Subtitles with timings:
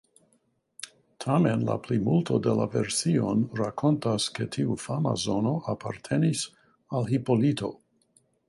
[1.25, 6.45] Tamen, la plimulto de la version rakontas ke tiu fama zono apartenis
[7.01, 7.75] al Hipolito.